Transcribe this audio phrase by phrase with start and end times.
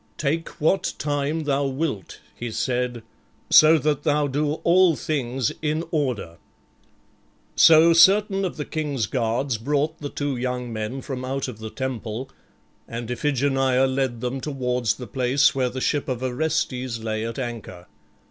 [0.17, 3.03] "Take what time thou wilt," he said,
[3.51, 6.37] "so that thou do all things in order."
[7.55, 11.69] So certain of the king's guards brought the two young men from out of the
[11.69, 12.31] temple,
[12.87, 17.85] and Iphigenia led them towards the place where the ship of Orestes lay at anchor.